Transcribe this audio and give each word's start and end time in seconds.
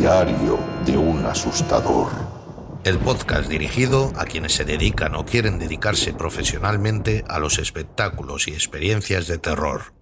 Diario 0.00 0.58
de 0.86 0.96
un 0.96 1.26
asustador. 1.26 2.08
El 2.84 2.98
podcast 3.00 3.50
dirigido 3.50 4.10
a 4.16 4.24
quienes 4.24 4.54
se 4.54 4.64
dedican 4.64 5.14
o 5.14 5.26
quieren 5.26 5.58
dedicarse 5.58 6.14
profesionalmente 6.14 7.22
a 7.28 7.38
los 7.38 7.58
espectáculos 7.58 8.48
y 8.48 8.52
experiencias 8.52 9.26
de 9.26 9.36
terror. 9.36 9.92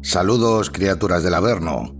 Saludos 0.00 0.70
criaturas 0.70 1.24
del 1.24 1.34
Averno. 1.34 1.92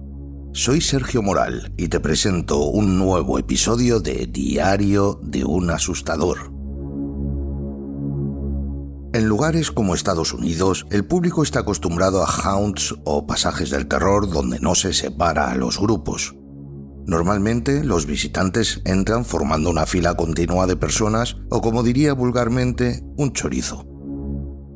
Soy 0.52 0.80
Sergio 0.80 1.20
Moral 1.20 1.72
y 1.76 1.88
te 1.88 1.98
presento 1.98 2.58
un 2.60 2.96
nuevo 2.96 3.40
episodio 3.40 3.98
de 3.98 4.28
Diario 4.28 5.18
de 5.20 5.44
un 5.44 5.70
asustador. 5.70 6.57
En 9.14 9.27
lugares 9.27 9.70
como 9.70 9.95
Estados 9.95 10.34
Unidos, 10.34 10.86
el 10.91 11.02
público 11.02 11.43
está 11.43 11.61
acostumbrado 11.61 12.22
a 12.22 12.27
haunts 12.27 12.95
o 13.04 13.27
pasajes 13.27 13.70
del 13.70 13.88
terror 13.88 14.28
donde 14.28 14.60
no 14.60 14.74
se 14.74 14.92
separa 14.92 15.51
a 15.51 15.55
los 15.55 15.80
grupos. 15.80 16.34
Normalmente 17.06 17.82
los 17.84 18.05
visitantes 18.05 18.82
entran 18.84 19.24
formando 19.24 19.70
una 19.70 19.87
fila 19.87 20.15
continua 20.15 20.66
de 20.66 20.77
personas 20.77 21.38
o 21.48 21.62
como 21.62 21.82
diría 21.82 22.12
vulgarmente, 22.12 23.02
un 23.16 23.32
chorizo. 23.32 23.87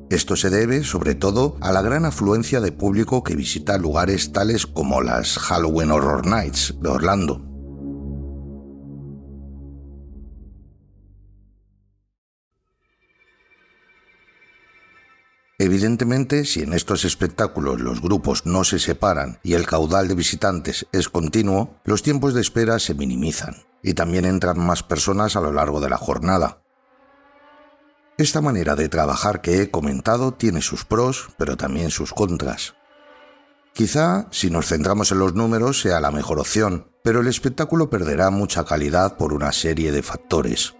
Esto 0.08 0.34
se 0.36 0.48
debe, 0.48 0.82
sobre 0.82 1.14
todo, 1.14 1.56
a 1.60 1.70
la 1.70 1.82
gran 1.82 2.06
afluencia 2.06 2.62
de 2.62 2.72
público 2.72 3.22
que 3.22 3.36
visita 3.36 3.76
lugares 3.76 4.32
tales 4.32 4.66
como 4.66 5.02
las 5.02 5.36
Halloween 5.36 5.90
Horror 5.90 6.26
Nights 6.26 6.74
de 6.80 6.88
Orlando. 6.88 7.51
Evidentemente, 15.62 16.44
si 16.44 16.62
en 16.62 16.72
estos 16.72 17.04
espectáculos 17.04 17.80
los 17.80 18.02
grupos 18.02 18.46
no 18.46 18.64
se 18.64 18.80
separan 18.80 19.38
y 19.44 19.52
el 19.54 19.64
caudal 19.64 20.08
de 20.08 20.16
visitantes 20.16 20.88
es 20.90 21.08
continuo, 21.08 21.76
los 21.84 22.02
tiempos 22.02 22.34
de 22.34 22.40
espera 22.40 22.80
se 22.80 22.94
minimizan 22.94 23.54
y 23.80 23.94
también 23.94 24.24
entran 24.24 24.58
más 24.58 24.82
personas 24.82 25.36
a 25.36 25.40
lo 25.40 25.52
largo 25.52 25.80
de 25.80 25.88
la 25.88 25.98
jornada. 25.98 26.64
Esta 28.18 28.40
manera 28.40 28.74
de 28.74 28.88
trabajar 28.88 29.40
que 29.40 29.62
he 29.62 29.70
comentado 29.70 30.34
tiene 30.34 30.62
sus 30.62 30.84
pros, 30.84 31.28
pero 31.38 31.56
también 31.56 31.92
sus 31.92 32.12
contras. 32.12 32.74
Quizá, 33.72 34.26
si 34.32 34.50
nos 34.50 34.66
centramos 34.66 35.12
en 35.12 35.20
los 35.20 35.34
números, 35.34 35.80
sea 35.80 36.00
la 36.00 36.10
mejor 36.10 36.40
opción, 36.40 36.90
pero 37.04 37.20
el 37.20 37.28
espectáculo 37.28 37.88
perderá 37.88 38.30
mucha 38.30 38.64
calidad 38.64 39.16
por 39.16 39.32
una 39.32 39.52
serie 39.52 39.92
de 39.92 40.02
factores. 40.02 40.74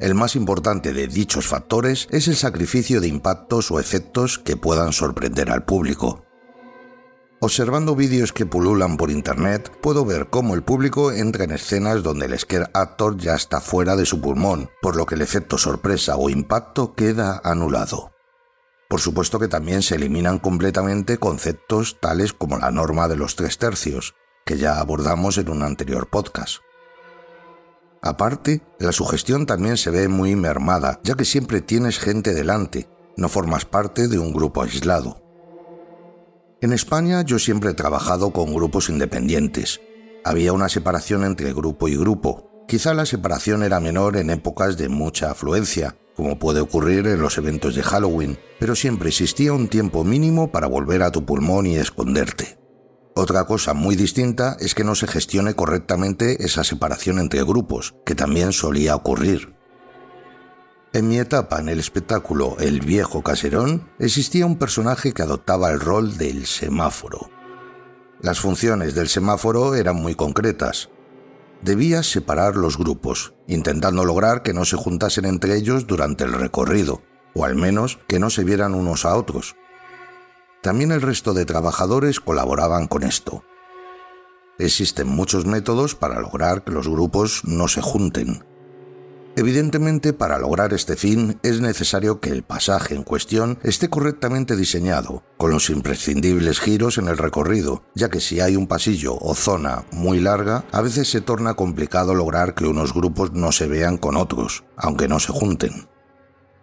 El 0.00 0.16
más 0.16 0.34
importante 0.34 0.92
de 0.92 1.06
dichos 1.06 1.46
factores 1.46 2.08
es 2.10 2.26
el 2.26 2.34
sacrificio 2.34 3.00
de 3.00 3.06
impactos 3.06 3.70
o 3.70 3.78
efectos 3.78 4.40
que 4.40 4.56
puedan 4.56 4.92
sorprender 4.92 5.50
al 5.50 5.64
público. 5.64 6.24
Observando 7.40 7.94
vídeos 7.94 8.32
que 8.32 8.46
pululan 8.46 8.96
por 8.96 9.10
internet, 9.10 9.70
puedo 9.80 10.04
ver 10.04 10.30
cómo 10.30 10.54
el 10.54 10.62
público 10.62 11.12
entra 11.12 11.44
en 11.44 11.52
escenas 11.52 12.02
donde 12.02 12.26
el 12.26 12.38
scare 12.38 12.70
actor 12.72 13.16
ya 13.18 13.34
está 13.34 13.60
fuera 13.60 13.94
de 13.94 14.06
su 14.06 14.20
pulmón, 14.20 14.70
por 14.82 14.96
lo 14.96 15.06
que 15.06 15.14
el 15.14 15.22
efecto 15.22 15.58
sorpresa 15.58 16.16
o 16.16 16.28
impacto 16.28 16.94
queda 16.94 17.40
anulado. 17.44 18.12
Por 18.88 19.00
supuesto 19.00 19.38
que 19.38 19.48
también 19.48 19.82
se 19.82 19.96
eliminan 19.96 20.38
completamente 20.38 21.18
conceptos 21.18 21.98
tales 22.00 22.32
como 22.32 22.58
la 22.58 22.70
norma 22.70 23.08
de 23.08 23.16
los 23.16 23.36
tres 23.36 23.58
tercios, 23.58 24.14
que 24.44 24.58
ya 24.58 24.80
abordamos 24.80 25.38
en 25.38 25.50
un 25.50 25.62
anterior 25.62 26.08
podcast. 26.08 26.58
Aparte, 28.06 28.60
la 28.78 28.92
sugestión 28.92 29.46
también 29.46 29.78
se 29.78 29.88
ve 29.88 30.08
muy 30.08 30.36
mermada, 30.36 31.00
ya 31.04 31.14
que 31.14 31.24
siempre 31.24 31.62
tienes 31.62 31.98
gente 31.98 32.34
delante, 32.34 32.86
no 33.16 33.30
formas 33.30 33.64
parte 33.64 34.08
de 34.08 34.18
un 34.18 34.34
grupo 34.34 34.62
aislado. 34.62 35.22
En 36.60 36.74
España 36.74 37.22
yo 37.22 37.38
siempre 37.38 37.70
he 37.70 37.74
trabajado 37.74 38.30
con 38.30 38.52
grupos 38.52 38.90
independientes. 38.90 39.80
Había 40.22 40.52
una 40.52 40.68
separación 40.68 41.24
entre 41.24 41.54
grupo 41.54 41.88
y 41.88 41.96
grupo. 41.96 42.64
Quizá 42.68 42.92
la 42.92 43.06
separación 43.06 43.62
era 43.62 43.80
menor 43.80 44.18
en 44.18 44.28
épocas 44.28 44.76
de 44.76 44.90
mucha 44.90 45.30
afluencia, 45.30 45.96
como 46.14 46.38
puede 46.38 46.60
ocurrir 46.60 47.06
en 47.06 47.22
los 47.22 47.38
eventos 47.38 47.74
de 47.74 47.82
Halloween, 47.82 48.38
pero 48.60 48.76
siempre 48.76 49.08
existía 49.08 49.54
un 49.54 49.68
tiempo 49.68 50.04
mínimo 50.04 50.52
para 50.52 50.66
volver 50.66 51.02
a 51.02 51.10
tu 51.10 51.24
pulmón 51.24 51.64
y 51.64 51.76
esconderte. 51.76 52.58
Otra 53.16 53.44
cosa 53.44 53.74
muy 53.74 53.94
distinta 53.94 54.56
es 54.58 54.74
que 54.74 54.82
no 54.82 54.96
se 54.96 55.06
gestione 55.06 55.54
correctamente 55.54 56.44
esa 56.44 56.64
separación 56.64 57.20
entre 57.20 57.44
grupos, 57.44 57.94
que 58.04 58.16
también 58.16 58.52
solía 58.52 58.96
ocurrir. 58.96 59.54
En 60.92 61.08
mi 61.08 61.18
etapa 61.18 61.60
en 61.60 61.68
el 61.68 61.78
espectáculo 61.78 62.56
El 62.58 62.80
viejo 62.80 63.22
caserón 63.22 63.88
existía 64.00 64.46
un 64.46 64.58
personaje 64.58 65.12
que 65.12 65.22
adoptaba 65.22 65.70
el 65.70 65.78
rol 65.78 66.18
del 66.18 66.46
semáforo. 66.46 67.30
Las 68.20 68.40
funciones 68.40 68.94
del 68.94 69.08
semáforo 69.08 69.76
eran 69.76 69.96
muy 69.96 70.16
concretas. 70.16 70.90
Debías 71.62 72.10
separar 72.10 72.56
los 72.56 72.78
grupos, 72.78 73.34
intentando 73.46 74.04
lograr 74.04 74.42
que 74.42 74.52
no 74.52 74.64
se 74.64 74.76
juntasen 74.76 75.24
entre 75.24 75.56
ellos 75.56 75.86
durante 75.86 76.24
el 76.24 76.32
recorrido, 76.32 77.02
o 77.34 77.44
al 77.44 77.54
menos 77.54 78.00
que 78.08 78.18
no 78.18 78.30
se 78.30 78.44
vieran 78.44 78.74
unos 78.74 79.04
a 79.04 79.16
otros, 79.16 79.56
también 80.64 80.92
el 80.92 81.02
resto 81.02 81.34
de 81.34 81.44
trabajadores 81.44 82.20
colaboraban 82.20 82.86
con 82.86 83.02
esto. 83.02 83.44
Existen 84.58 85.06
muchos 85.06 85.44
métodos 85.44 85.94
para 85.94 86.18
lograr 86.20 86.64
que 86.64 86.72
los 86.72 86.88
grupos 86.88 87.42
no 87.44 87.68
se 87.68 87.82
junten. 87.82 88.42
Evidentemente, 89.36 90.14
para 90.14 90.38
lograr 90.38 90.72
este 90.72 90.96
fin 90.96 91.38
es 91.42 91.60
necesario 91.60 92.18
que 92.18 92.30
el 92.30 92.44
pasaje 92.44 92.94
en 92.94 93.02
cuestión 93.02 93.58
esté 93.62 93.90
correctamente 93.90 94.56
diseñado, 94.56 95.22
con 95.36 95.50
los 95.50 95.68
imprescindibles 95.68 96.60
giros 96.60 96.96
en 96.96 97.08
el 97.08 97.18
recorrido, 97.18 97.84
ya 97.94 98.08
que 98.08 98.20
si 98.20 98.40
hay 98.40 98.56
un 98.56 98.66
pasillo 98.66 99.18
o 99.20 99.34
zona 99.34 99.84
muy 99.92 100.18
larga, 100.18 100.64
a 100.72 100.80
veces 100.80 101.10
se 101.10 101.20
torna 101.20 101.52
complicado 101.54 102.14
lograr 102.14 102.54
que 102.54 102.64
unos 102.64 102.94
grupos 102.94 103.32
no 103.32 103.52
se 103.52 103.66
vean 103.66 103.98
con 103.98 104.16
otros, 104.16 104.64
aunque 104.78 105.08
no 105.08 105.20
se 105.20 105.30
junten. 105.30 105.93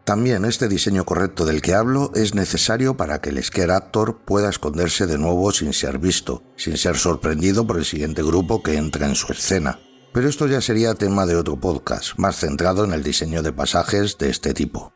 También 0.03 0.45
este 0.45 0.67
diseño 0.67 1.06
correcto 1.06 1.45
del 1.45 1.62
que 1.62 1.75
hablo 1.75 2.12
es 2.16 2.34
necesario 2.34 2.97
para 2.97 3.22
que 3.22 3.29
el 3.29 3.44
scare 3.44 3.73
actor 3.73 4.22
pueda 4.25 4.50
esconderse 4.50 5.06
de 5.06 5.19
nuevo 5.19 5.51
sin 5.51 5.73
ser 5.73 6.00
visto, 6.00 6.44
sin 6.56 6.78
ser 6.78 6.97
sorprendido 6.97 7.67
por 7.67 7.78
el 7.78 7.85
siguiente 7.85 8.23
grupo 8.23 8.63
que 8.63 8.78
entra 8.78 9.06
en 9.06 9.16
su 9.16 9.31
escena. 9.31 9.79
Pero 10.12 10.28
esto 10.28 10.47
ya 10.47 10.59
sería 10.59 10.95
tema 10.95 11.25
de 11.25 11.35
otro 11.35 11.59
podcast, 11.59 12.17
más 12.17 12.38
centrado 12.38 12.84
en 12.84 12.94
el 12.94 13.03
diseño 13.03 13.44
de 13.44 13.53
pasajes 13.53 14.17
de 14.17 14.29
este 14.29 14.53
tipo. 14.53 14.94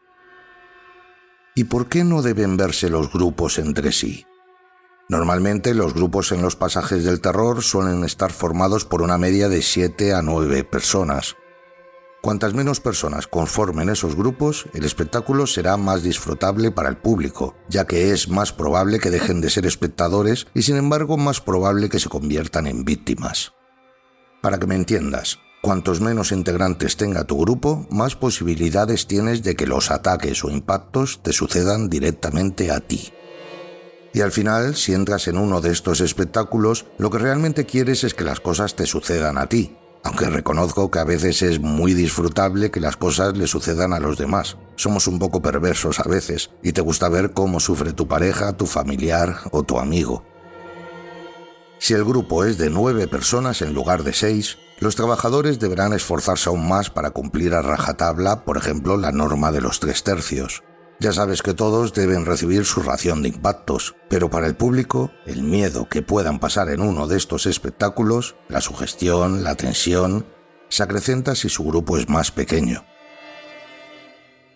¿Y 1.54 1.66
por 1.66 1.88
qué 1.88 2.04
no 2.04 2.22
deben 2.22 2.58
verse 2.58 2.90
los 2.90 3.14
grupos 3.14 3.60
entre 3.60 3.92
sí? 3.92 4.26
Normalmente 5.08 5.76
los 5.76 5.94
grupos 5.94 6.32
en 6.32 6.42
los 6.42 6.56
pasajes 6.56 7.04
del 7.04 7.22
terror 7.22 7.62
suelen 7.62 8.04
estar 8.04 8.32
formados 8.32 8.86
por 8.86 9.04
una 9.04 9.20
media 9.20 9.50
de 9.50 9.62
7 9.62 10.14
a 10.14 10.24
9 10.24 10.64
personas, 10.64 11.36
Cuantas 12.26 12.56
menos 12.56 12.80
personas 12.80 13.28
conformen 13.28 13.88
esos 13.88 14.16
grupos, 14.16 14.66
el 14.74 14.84
espectáculo 14.84 15.46
será 15.46 15.78
más 15.78 16.02
disfrutable 16.02 16.72
para 16.72 16.90
el 16.90 16.98
público, 16.98 17.56
ya 17.70 17.86
que 17.86 18.14
es 18.14 18.30
más 18.30 18.52
probable 18.52 19.00
que 19.00 19.12
dejen 19.12 19.42
de 19.42 19.52
ser 19.52 19.68
espectadores 19.68 20.48
y 20.56 20.64
sin 20.64 20.78
embargo 20.78 21.18
más 21.18 21.40
probable 21.40 21.88
que 21.88 22.00
se 22.00 22.10
conviertan 22.10 22.66
en 22.66 22.84
víctimas. 22.84 23.54
Para 24.42 24.58
que 24.58 24.66
me 24.66 24.74
entiendas, 24.74 25.38
cuantos 25.62 26.02
menos 26.02 26.32
integrantes 26.32 26.98
tenga 26.98 27.26
tu 27.26 27.40
grupo, 27.40 27.86
más 27.92 28.16
posibilidades 28.16 29.06
tienes 29.06 29.44
de 29.44 29.56
que 29.56 29.68
los 29.68 29.92
ataques 29.92 30.44
o 30.44 30.50
impactos 30.50 31.22
te 31.22 31.32
sucedan 31.32 31.92
directamente 31.92 32.72
a 32.72 32.80
ti. 32.80 33.14
Y 34.16 34.22
al 34.22 34.32
final, 34.32 34.76
si 34.76 34.96
entras 34.96 35.28
en 35.28 35.38
uno 35.38 35.62
de 35.62 35.72
estos 35.72 36.02
espectáculos, 36.02 36.88
lo 36.98 37.12
que 37.12 37.20
realmente 37.20 37.68
quieres 37.68 38.04
es 38.04 38.16
que 38.16 38.24
las 38.24 38.40
cosas 38.40 38.76
te 38.76 38.88
sucedan 38.88 39.38
a 39.38 39.46
ti, 39.46 39.78
aunque 40.06 40.30
reconozco 40.30 40.92
que 40.92 41.00
a 41.00 41.04
veces 41.04 41.42
es 41.42 41.60
muy 41.60 41.96
disfrutable 41.96 42.70
que 42.70 42.80
las 42.80 42.96
cosas 42.96 43.36
le 43.36 43.48
sucedan 43.48 43.92
a 43.92 44.00
los 44.00 44.20
demás. 44.20 44.56
Somos 44.76 45.08
un 45.08 45.18
poco 45.18 45.42
perversos 45.42 46.00
a 46.00 46.08
veces 46.08 46.52
y 46.62 46.74
te 46.74 46.82
gusta 46.82 47.10
ver 47.10 47.32
cómo 47.32 47.60
sufre 47.60 47.92
tu 47.92 48.08
pareja, 48.08 48.54
tu 48.54 48.68
familiar 48.68 49.38
o 49.52 49.64
tu 49.64 49.80
amigo. 49.80 50.24
Si 51.80 51.96
el 51.96 52.06
grupo 52.06 52.46
es 52.46 52.60
de 52.60 52.70
nueve 52.70 53.08
personas 53.08 53.64
en 53.64 53.74
lugar 53.74 54.04
de 54.04 54.14
seis, 54.14 54.60
los 54.80 54.96
trabajadores 54.96 55.60
deberán 55.60 55.92
esforzarse 55.92 56.50
aún 56.50 56.70
más 56.70 56.92
para 56.92 57.10
cumplir 57.10 57.56
a 57.56 57.64
rajatabla, 57.64 58.46
por 58.46 58.58
ejemplo, 58.58 58.98
la 58.98 59.12
norma 59.12 59.52
de 59.52 59.62
los 59.62 59.80
tres 59.80 60.04
tercios. 60.04 60.64
Ya 61.00 61.12
sabes 61.12 61.42
que 61.42 61.54
todos 61.54 61.94
deben 61.94 62.26
recibir 62.26 62.64
su 62.66 62.82
ración 62.82 63.22
de 63.22 63.30
impactos, 63.30 63.96
pero 64.10 64.30
para 64.30 64.48
el 64.48 64.56
público, 64.56 65.12
el 65.26 65.44
miedo 65.44 65.90
que 65.90 66.02
puedan 66.02 66.40
pasar 66.40 66.70
en 66.70 66.82
uno 66.82 67.08
de 67.08 67.18
estos 67.18 67.46
espectáculos, 67.46 68.36
la 68.48 68.62
sugestión, 68.62 69.44
la 69.44 69.56
tensión, 69.56 70.26
se 70.70 70.84
acrecenta 70.84 71.36
si 71.36 71.50
su 71.50 71.66
grupo 71.66 71.98
es 71.98 72.08
más 72.08 72.32
pequeño. 72.32 72.86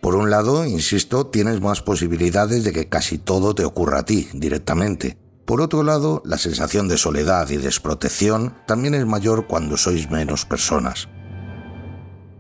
Por 0.02 0.16
un 0.16 0.30
lado, 0.30 0.66
insisto, 0.66 1.28
tienes 1.28 1.60
más 1.60 1.82
posibilidades 1.82 2.64
de 2.64 2.72
que 2.72 2.88
casi 2.88 3.18
todo 3.18 3.54
te 3.54 3.66
ocurra 3.66 4.00
a 4.00 4.06
ti 4.06 4.30
directamente. 4.34 5.18
Por 5.46 5.62
otro 5.62 5.84
lado, 5.84 6.22
la 6.26 6.38
sensación 6.38 6.88
de 6.88 6.98
soledad 6.98 7.50
y 7.50 7.58
desprotección 7.58 8.56
también 8.66 8.94
es 8.94 9.06
mayor 9.06 9.48
cuando 9.48 9.76
sois 9.76 10.10
menos 10.10 10.46
personas. 10.46 11.10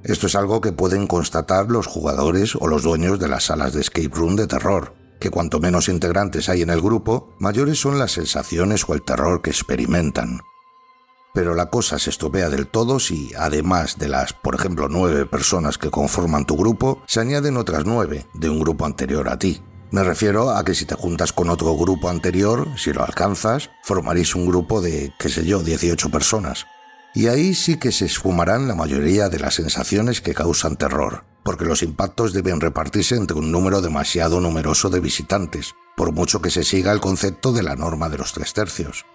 Esto 0.03 0.27
es 0.27 0.35
algo 0.35 0.61
que 0.61 0.71
pueden 0.71 1.07
constatar 1.07 1.69
los 1.69 1.85
jugadores 1.85 2.55
o 2.55 2.67
los 2.67 2.83
dueños 2.83 3.19
de 3.19 3.27
las 3.27 3.45
salas 3.45 3.73
de 3.73 3.81
escape 3.81 4.11
room 4.13 4.35
de 4.35 4.47
terror. 4.47 4.95
que 5.19 5.29
cuanto 5.29 5.59
menos 5.59 5.89
integrantes 5.89 6.47
hay 6.47 6.61
en 6.61 6.69
el 6.69 6.79
grupo, 6.81 7.35
mayores 7.39 7.77
son 7.77 7.99
las 7.99 8.13
sensaciones 8.13 8.87
o 8.87 8.93
el 8.93 9.01
terror 9.01 9.41
que 9.41 9.49
experimentan. 9.49 10.39
Pero 11.33 11.55
la 11.55 11.69
cosa 11.69 11.99
se 11.99 12.09
estropea 12.09 12.49
del 12.49 12.67
todo 12.67 12.99
si, 12.99 13.33
además 13.37 13.97
de 13.99 14.07
las, 14.07 14.31
por 14.31 14.55
ejemplo, 14.55 14.87
nueve 14.89 15.25
personas 15.25 15.77
que 15.77 15.91
conforman 15.91 16.45
tu 16.45 16.55
grupo, 16.55 17.03
se 17.05 17.19
añaden 17.19 17.57
otras 17.57 17.85
nueve 17.85 18.27
de 18.33 18.49
un 18.49 18.61
grupo 18.61 18.85
anterior 18.85 19.27
a 19.27 19.37
ti. 19.37 19.61
Me 19.91 20.03
refiero 20.03 20.51
a 20.51 20.63
que 20.63 20.73
si 20.73 20.85
te 20.85 20.95
juntas 20.95 21.33
con 21.33 21.49
otro 21.49 21.75
grupo 21.75 22.09
anterior, 22.09 22.67
si 22.77 22.93
lo 22.93 23.03
alcanzas, 23.03 23.69
formaréis 23.83 24.35
un 24.35 24.45
grupo 24.45 24.81
de, 24.81 25.13
qué 25.19 25.29
sé 25.29 25.45
yo, 25.45 25.61
18 25.61 26.09
personas. 26.09 26.65
Y 27.13 27.27
ahí 27.27 27.55
sí 27.55 27.77
que 27.77 27.91
se 27.91 28.05
esfumarán 28.05 28.67
la 28.67 28.75
mayoría 28.75 29.29
de 29.29 29.39
las 29.39 29.55
sensaciones 29.55 30.21
que 30.21 30.33
causan 30.33 30.77
terror, 30.77 31.25
porque 31.43 31.65
los 31.65 31.81
impactos 31.81 32.33
deben 32.33 32.61
repartirse 32.61 33.15
entre 33.15 33.37
un 33.37 33.51
número 33.51 33.81
demasiado 33.81 34.39
numeroso 34.39 34.89
de 34.89 34.99
visitantes, 34.99 35.73
por 35.97 36.11
mucho 36.11 36.41
que 36.41 36.51
se 36.51 36.63
siga 36.63 36.91
el 36.91 36.99
concepto 36.99 37.51
de 37.51 37.63
la 37.63 37.75
norma 37.75 38.09
de 38.09 38.19
los 38.19 38.33
tres 38.33 38.53
tercios. 38.53 39.05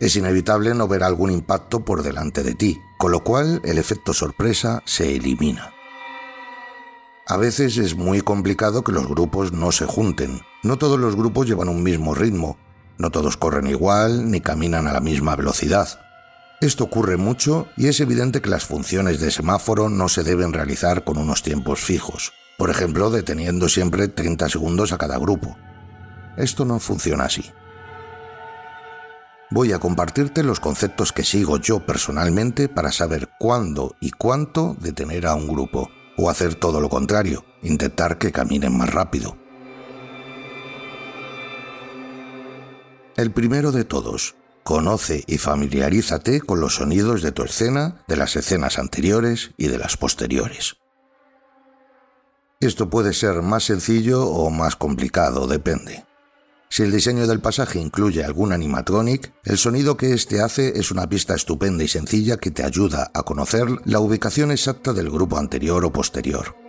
Es 0.00 0.16
inevitable 0.16 0.74
no 0.74 0.88
ver 0.88 1.02
algún 1.02 1.30
impacto 1.30 1.84
por 1.84 2.02
delante 2.02 2.42
de 2.42 2.54
ti, 2.54 2.80
con 2.98 3.12
lo 3.12 3.20
cual 3.20 3.60
el 3.64 3.78
efecto 3.78 4.12
sorpresa 4.12 4.82
se 4.84 5.16
elimina. 5.16 5.72
A 7.26 7.36
veces 7.36 7.76
es 7.76 7.96
muy 7.96 8.20
complicado 8.20 8.84
que 8.84 8.92
los 8.92 9.08
grupos 9.08 9.52
no 9.52 9.72
se 9.72 9.84
junten. 9.84 10.42
No 10.62 10.78
todos 10.78 10.98
los 10.98 11.16
grupos 11.16 11.46
llevan 11.46 11.68
un 11.68 11.82
mismo 11.82 12.14
ritmo, 12.14 12.56
no 12.98 13.10
todos 13.10 13.36
corren 13.36 13.66
igual 13.66 14.30
ni 14.30 14.40
caminan 14.40 14.86
a 14.86 14.92
la 14.92 15.00
misma 15.00 15.34
velocidad. 15.34 16.05
Esto 16.60 16.84
ocurre 16.84 17.18
mucho 17.18 17.68
y 17.76 17.88
es 17.88 18.00
evidente 18.00 18.40
que 18.40 18.48
las 18.48 18.64
funciones 18.64 19.20
de 19.20 19.30
semáforo 19.30 19.90
no 19.90 20.08
se 20.08 20.22
deben 20.22 20.54
realizar 20.54 21.04
con 21.04 21.18
unos 21.18 21.42
tiempos 21.42 21.80
fijos, 21.80 22.32
por 22.56 22.70
ejemplo 22.70 23.10
deteniendo 23.10 23.68
siempre 23.68 24.08
30 24.08 24.48
segundos 24.48 24.92
a 24.92 24.98
cada 24.98 25.18
grupo. 25.18 25.58
Esto 26.38 26.64
no 26.64 26.78
funciona 26.78 27.24
así. 27.24 27.52
Voy 29.50 29.72
a 29.72 29.78
compartirte 29.78 30.42
los 30.42 30.58
conceptos 30.58 31.12
que 31.12 31.24
sigo 31.24 31.58
yo 31.58 31.84
personalmente 31.84 32.68
para 32.68 32.90
saber 32.90 33.28
cuándo 33.38 33.94
y 34.00 34.10
cuánto 34.10 34.76
detener 34.80 35.26
a 35.26 35.34
un 35.34 35.46
grupo 35.46 35.90
o 36.16 36.30
hacer 36.30 36.54
todo 36.54 36.80
lo 36.80 36.88
contrario, 36.88 37.44
intentar 37.62 38.16
que 38.16 38.32
caminen 38.32 38.76
más 38.76 38.90
rápido. 38.90 39.36
El 43.16 43.30
primero 43.30 43.72
de 43.72 43.84
todos, 43.84 44.34
conoce 44.66 45.22
y 45.28 45.38
familiarízate 45.38 46.40
con 46.40 46.60
los 46.60 46.74
sonidos 46.74 47.22
de 47.22 47.30
tu 47.30 47.44
escena, 47.44 48.04
de 48.08 48.16
las 48.16 48.34
escenas 48.34 48.80
anteriores 48.80 49.52
y 49.56 49.68
de 49.68 49.78
las 49.78 49.96
posteriores. 49.96 50.76
Esto 52.58 52.90
puede 52.90 53.12
ser 53.12 53.42
más 53.42 53.62
sencillo 53.62 54.26
o 54.26 54.50
más 54.50 54.74
complicado, 54.74 55.46
depende. 55.46 56.04
Si 56.68 56.82
el 56.82 56.90
diseño 56.90 57.28
del 57.28 57.40
pasaje 57.40 57.78
incluye 57.78 58.24
algún 58.24 58.52
animatronic, 58.52 59.32
el 59.44 59.56
sonido 59.56 59.96
que 59.96 60.12
éste 60.12 60.42
hace 60.42 60.76
es 60.80 60.90
una 60.90 61.08
pista 61.08 61.36
estupenda 61.36 61.84
y 61.84 61.88
sencilla 61.88 62.38
que 62.38 62.50
te 62.50 62.64
ayuda 62.64 63.12
a 63.14 63.22
conocer 63.22 63.68
la 63.84 64.00
ubicación 64.00 64.50
exacta 64.50 64.92
del 64.92 65.10
grupo 65.10 65.38
anterior 65.38 65.84
o 65.84 65.92
posterior. 65.92 66.65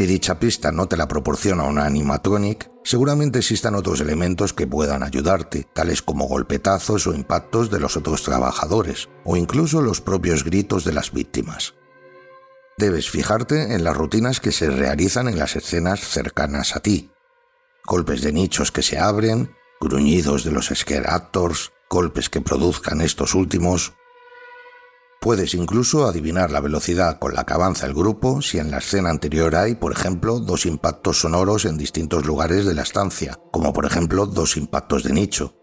Si 0.00 0.06
dicha 0.06 0.40
pista 0.40 0.72
no 0.72 0.88
te 0.88 0.96
la 0.96 1.06
proporciona 1.06 1.64
una 1.64 1.84
animatronic, 1.84 2.70
seguramente 2.84 3.40
existan 3.40 3.74
otros 3.74 4.00
elementos 4.00 4.54
que 4.54 4.66
puedan 4.66 5.02
ayudarte, 5.02 5.66
tales 5.74 6.00
como 6.00 6.26
golpetazos 6.26 7.06
o 7.06 7.12
impactos 7.12 7.70
de 7.70 7.80
los 7.80 7.98
otros 7.98 8.22
trabajadores, 8.22 9.10
o 9.24 9.36
incluso 9.36 9.82
los 9.82 10.00
propios 10.00 10.42
gritos 10.42 10.84
de 10.84 10.94
las 10.94 11.12
víctimas. 11.12 11.74
Debes 12.78 13.10
fijarte 13.10 13.74
en 13.74 13.84
las 13.84 13.94
rutinas 13.94 14.40
que 14.40 14.52
se 14.52 14.70
realizan 14.70 15.28
en 15.28 15.38
las 15.38 15.54
escenas 15.54 16.00
cercanas 16.00 16.76
a 16.76 16.80
ti, 16.80 17.10
golpes 17.84 18.22
de 18.22 18.32
nichos 18.32 18.72
que 18.72 18.80
se 18.80 18.98
abren, 18.98 19.54
gruñidos 19.82 20.44
de 20.44 20.52
los 20.52 20.72
scare 20.74 21.10
actors, 21.10 21.72
golpes 21.90 22.30
que 22.30 22.40
produzcan 22.40 23.02
estos 23.02 23.34
últimos. 23.34 23.92
Puedes 25.20 25.52
incluso 25.52 26.06
adivinar 26.06 26.50
la 26.50 26.60
velocidad 26.60 27.18
con 27.18 27.34
la 27.34 27.44
que 27.44 27.52
avanza 27.52 27.86
el 27.86 27.92
grupo 27.92 28.40
si 28.40 28.56
en 28.56 28.70
la 28.70 28.78
escena 28.78 29.10
anterior 29.10 29.54
hay, 29.54 29.74
por 29.74 29.92
ejemplo, 29.92 30.40
dos 30.40 30.64
impactos 30.64 31.20
sonoros 31.20 31.66
en 31.66 31.76
distintos 31.76 32.24
lugares 32.24 32.64
de 32.64 32.72
la 32.72 32.80
estancia, 32.80 33.38
como 33.52 33.74
por 33.74 33.84
ejemplo 33.84 34.24
dos 34.24 34.56
impactos 34.56 35.02
de 35.02 35.12
nicho. 35.12 35.54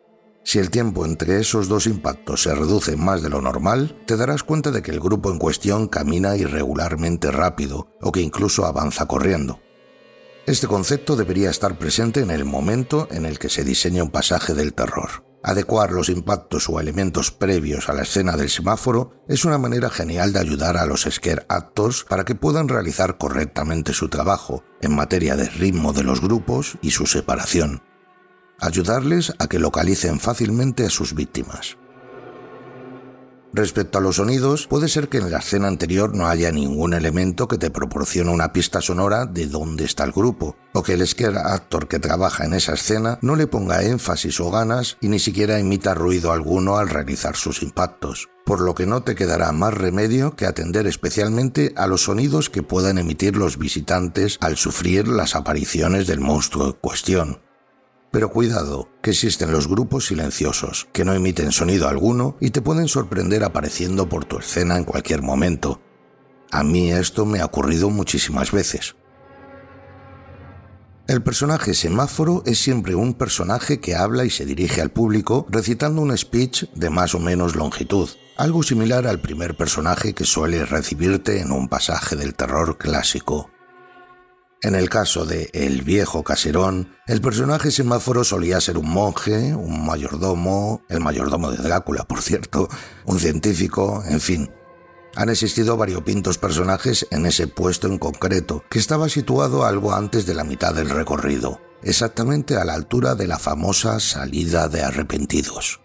Si 0.43 0.59
el 0.59 0.69
tiempo 0.69 1.05
entre 1.05 1.39
esos 1.39 1.67
dos 1.69 1.87
impactos 1.87 2.43
se 2.43 2.53
reduce 2.53 2.95
más 2.97 3.23
de 3.23 3.29
lo 3.29 3.41
normal, 3.41 3.99
te 4.05 4.15
darás 4.15 4.43
cuenta 4.43 4.69
de 4.69 4.83
que 4.83 4.91
el 4.91 4.99
grupo 4.99 5.31
en 5.31 5.39
cuestión 5.39 5.87
camina 5.87 6.37
irregularmente 6.37 7.31
rápido 7.31 7.87
o 7.99 8.11
que 8.11 8.21
incluso 8.21 8.63
avanza 8.67 9.07
corriendo. 9.07 9.59
Este 10.45 10.67
concepto 10.67 11.15
debería 11.15 11.49
estar 11.49 11.79
presente 11.79 12.19
en 12.19 12.29
el 12.29 12.45
momento 12.45 13.07
en 13.09 13.25
el 13.25 13.39
que 13.39 13.49
se 13.49 13.63
diseña 13.63 14.03
un 14.03 14.11
pasaje 14.11 14.53
del 14.53 14.75
terror. 14.75 15.26
Adecuar 15.47 15.93
los 15.93 16.09
impactos 16.09 16.67
o 16.67 16.81
elementos 16.81 17.31
previos 17.31 17.87
a 17.87 17.93
la 17.93 18.01
escena 18.01 18.35
del 18.35 18.49
semáforo 18.49 19.13
es 19.29 19.45
una 19.45 19.57
manera 19.57 19.89
genial 19.89 20.33
de 20.33 20.39
ayudar 20.39 20.75
a 20.75 20.85
los 20.85 21.07
scare 21.09 21.45
actors 21.47 22.03
para 22.03 22.25
que 22.25 22.35
puedan 22.35 22.67
realizar 22.67 23.17
correctamente 23.17 23.93
su 23.93 24.09
trabajo 24.09 24.65
en 24.81 24.93
materia 24.93 25.37
de 25.37 25.47
ritmo 25.47 25.93
de 25.93 26.03
los 26.03 26.19
grupos 26.19 26.77
y 26.81 26.91
su 26.91 27.05
separación. 27.05 27.81
Ayudarles 28.59 29.35
a 29.39 29.47
que 29.47 29.57
localicen 29.57 30.19
fácilmente 30.19 30.85
a 30.85 30.89
sus 30.89 31.15
víctimas. 31.15 31.77
Respecto 33.53 33.97
a 33.97 34.01
los 34.01 34.17
sonidos, 34.17 34.67
puede 34.67 34.89
ser 34.89 35.07
que 35.07 35.17
en 35.17 35.31
la 35.31 35.39
escena 35.39 35.67
anterior 35.67 36.15
no 36.15 36.27
haya 36.27 36.51
ningún 36.51 36.93
elemento 36.93 37.47
que 37.47 37.57
te 37.57 37.71
proporcione 37.71 38.31
una 38.31 38.51
pista 38.51 38.81
sonora 38.81 39.25
de 39.25 39.47
dónde 39.47 39.85
está 39.85 40.03
el 40.03 40.11
grupo, 40.11 40.57
o 40.73 40.83
que 40.83 40.93
el 40.93 41.07
scare 41.07 41.37
actor 41.37 41.87
que 41.87 41.99
trabaja 41.99 42.45
en 42.45 42.53
esa 42.53 42.73
escena 42.73 43.17
no 43.21 43.35
le 43.35 43.47
ponga 43.47 43.83
énfasis 43.83 44.39
o 44.41 44.51
ganas 44.51 44.97
y 45.01 45.07
ni 45.07 45.19
siquiera 45.19 45.59
imita 45.59 45.95
ruido 45.95 46.31
alguno 46.31 46.77
al 46.77 46.89
realizar 46.89 47.35
sus 47.35 47.63
impactos, 47.63 48.27
por 48.45 48.61
lo 48.61 48.75
que 48.75 48.85
no 48.85 49.01
te 49.01 49.15
quedará 49.15 49.51
más 49.53 49.73
remedio 49.73 50.35
que 50.35 50.45
atender 50.45 50.85
especialmente 50.85 51.73
a 51.77 51.87
los 51.87 52.03
sonidos 52.03 52.49
que 52.49 52.63
puedan 52.63 52.97
emitir 52.97 53.37
los 53.37 53.57
visitantes 53.57 54.37
al 54.41 54.57
sufrir 54.57 55.07
las 55.07 55.35
apariciones 55.35 56.05
del 56.05 56.19
monstruo 56.19 56.67
en 56.67 56.73
cuestión. 56.73 57.46
Pero 58.11 58.29
cuidado, 58.29 58.89
que 59.01 59.11
existen 59.11 59.51
los 59.51 59.67
grupos 59.67 60.07
silenciosos, 60.07 60.87
que 60.93 61.03
no 61.03 61.13
emiten 61.13 61.51
sonido 61.51 61.87
alguno 61.87 62.37
y 62.39 62.51
te 62.51 62.61
pueden 62.61 62.87
sorprender 62.87 63.43
apareciendo 63.43 64.07
por 64.07 64.25
tu 64.25 64.39
escena 64.39 64.77
en 64.77 64.85
cualquier 64.85 65.21
momento. 65.21 65.81
A 66.51 66.63
mí 66.63 66.91
esto 66.91 67.25
me 67.25 67.41
ha 67.41 67.45
ocurrido 67.45 67.89
muchísimas 67.89 68.51
veces. 68.51 68.95
El 71.07 71.23
personaje 71.23 71.73
semáforo 71.73 72.43
es 72.45 72.59
siempre 72.59 72.93
un 72.93 73.13
personaje 73.13 73.79
que 73.79 73.95
habla 73.95 74.25
y 74.25 74.29
se 74.29 74.45
dirige 74.45 74.81
al 74.81 74.91
público 74.91 75.45
recitando 75.49 76.01
un 76.01 76.17
speech 76.17 76.65
de 76.75 76.89
más 76.89 77.15
o 77.15 77.19
menos 77.19 77.55
longitud, 77.55 78.09
algo 78.35 78.61
similar 78.61 79.07
al 79.07 79.21
primer 79.21 79.55
personaje 79.55 80.13
que 80.13 80.25
suele 80.25 80.65
recibirte 80.65 81.39
en 81.39 81.51
un 81.51 81.69
pasaje 81.69 82.17
del 82.17 82.35
terror 82.35 82.77
clásico. 82.77 83.49
En 84.63 84.73
el 84.73 84.89
caso 84.89 85.25
de 85.25 85.51
El 85.53 85.83
viejo 85.83 86.23
caserón, 86.23 86.95
el 87.05 87.21
personaje 87.21 87.69
semáforo 87.69 88.23
solía 88.23 88.59
ser 88.59 88.79
un 88.79 88.89
monje, 88.89 89.53
un 89.53 89.85
mayordomo, 89.85 90.81
el 90.89 90.99
mayordomo 90.99 91.51
de 91.51 91.57
Drácula, 91.57 92.05
por 92.05 92.23
cierto, 92.23 92.67
un 93.05 93.19
científico, 93.19 94.03
en 94.07 94.19
fin. 94.19 94.51
Han 95.15 95.29
existido 95.29 95.77
variopintos 95.77 96.39
personajes 96.39 97.05
en 97.11 97.27
ese 97.27 97.47
puesto 97.47 97.87
en 97.87 97.99
concreto, 97.99 98.63
que 98.67 98.79
estaba 98.79 99.09
situado 99.09 99.63
algo 99.63 99.93
antes 99.93 100.25
de 100.25 100.33
la 100.33 100.43
mitad 100.43 100.73
del 100.73 100.89
recorrido, 100.89 101.61
exactamente 101.83 102.55
a 102.57 102.65
la 102.65 102.73
altura 102.73 103.13
de 103.13 103.27
la 103.27 103.37
famosa 103.37 103.99
salida 103.99 104.69
de 104.69 104.81
arrepentidos. 104.81 105.81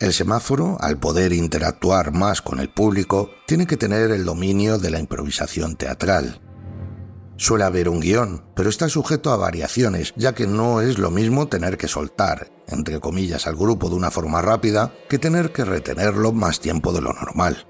El 0.00 0.12
semáforo, 0.12 0.76
al 0.80 0.98
poder 0.98 1.32
interactuar 1.32 2.12
más 2.12 2.42
con 2.42 2.58
el 2.58 2.68
público, 2.68 3.30
tiene 3.46 3.66
que 3.66 3.76
tener 3.76 4.10
el 4.10 4.24
dominio 4.24 4.78
de 4.78 4.90
la 4.90 4.98
improvisación 4.98 5.76
teatral, 5.76 6.40
Suele 7.38 7.64
haber 7.64 7.90
un 7.90 8.00
guion, 8.00 8.42
pero 8.54 8.70
está 8.70 8.88
sujeto 8.88 9.30
a 9.30 9.36
variaciones, 9.36 10.14
ya 10.16 10.34
que 10.34 10.46
no 10.46 10.80
es 10.80 10.98
lo 10.98 11.10
mismo 11.10 11.48
tener 11.48 11.76
que 11.76 11.86
soltar, 11.86 12.50
entre 12.66 12.98
comillas, 12.98 13.46
al 13.46 13.56
grupo 13.56 13.90
de 13.90 13.94
una 13.94 14.10
forma 14.10 14.40
rápida 14.40 14.94
que 15.08 15.18
tener 15.18 15.52
que 15.52 15.64
retenerlo 15.64 16.32
más 16.32 16.60
tiempo 16.60 16.92
de 16.92 17.02
lo 17.02 17.12
normal. 17.12 17.66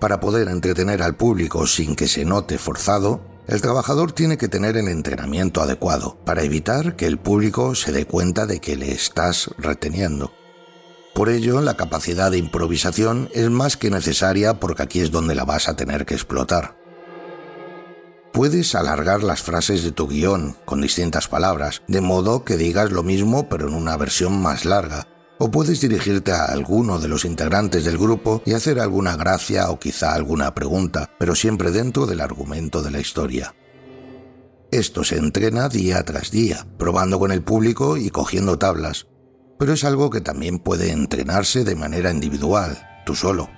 Para 0.00 0.18
poder 0.18 0.48
entretener 0.48 1.00
al 1.02 1.16
público 1.16 1.66
sin 1.66 1.94
que 1.94 2.08
se 2.08 2.24
note 2.24 2.58
forzado, 2.58 3.20
el 3.46 3.62
trabajador 3.62 4.10
tiene 4.10 4.36
que 4.36 4.48
tener 4.48 4.76
el 4.76 4.88
entrenamiento 4.88 5.62
adecuado 5.62 6.18
para 6.24 6.42
evitar 6.42 6.96
que 6.96 7.06
el 7.06 7.18
público 7.18 7.76
se 7.76 7.92
dé 7.92 8.04
cuenta 8.04 8.46
de 8.46 8.60
que 8.60 8.76
le 8.76 8.90
estás 8.90 9.50
reteniendo. 9.58 10.32
Por 11.14 11.28
ello, 11.28 11.60
la 11.60 11.76
capacidad 11.76 12.32
de 12.32 12.38
improvisación 12.38 13.30
es 13.32 13.48
más 13.48 13.76
que 13.76 13.90
necesaria 13.90 14.58
porque 14.58 14.82
aquí 14.82 15.00
es 15.00 15.12
donde 15.12 15.36
la 15.36 15.44
vas 15.44 15.68
a 15.68 15.76
tener 15.76 16.04
que 16.04 16.14
explotar. 16.14 16.85
Puedes 18.36 18.74
alargar 18.74 19.22
las 19.22 19.40
frases 19.40 19.82
de 19.82 19.92
tu 19.92 20.08
guion 20.08 20.58
con 20.66 20.82
distintas 20.82 21.26
palabras, 21.26 21.80
de 21.88 22.02
modo 22.02 22.44
que 22.44 22.58
digas 22.58 22.92
lo 22.92 23.02
mismo 23.02 23.48
pero 23.48 23.66
en 23.66 23.72
una 23.72 23.96
versión 23.96 24.42
más 24.42 24.66
larga. 24.66 25.08
O 25.38 25.50
puedes 25.50 25.80
dirigirte 25.80 26.32
a 26.32 26.44
alguno 26.44 26.98
de 26.98 27.08
los 27.08 27.24
integrantes 27.24 27.86
del 27.86 27.96
grupo 27.96 28.42
y 28.44 28.52
hacer 28.52 28.78
alguna 28.78 29.16
gracia 29.16 29.70
o 29.70 29.80
quizá 29.80 30.12
alguna 30.12 30.54
pregunta, 30.54 31.08
pero 31.18 31.34
siempre 31.34 31.70
dentro 31.70 32.04
del 32.04 32.20
argumento 32.20 32.82
de 32.82 32.90
la 32.90 33.00
historia. 33.00 33.54
Esto 34.70 35.02
se 35.02 35.16
entrena 35.16 35.70
día 35.70 36.04
tras 36.04 36.30
día, 36.30 36.66
probando 36.76 37.18
con 37.18 37.32
el 37.32 37.42
público 37.42 37.96
y 37.96 38.10
cogiendo 38.10 38.58
tablas. 38.58 39.06
Pero 39.58 39.72
es 39.72 39.82
algo 39.82 40.10
que 40.10 40.20
también 40.20 40.58
puede 40.58 40.90
entrenarse 40.90 41.64
de 41.64 41.74
manera 41.74 42.10
individual, 42.10 42.86
tú 43.06 43.14
solo. 43.14 43.48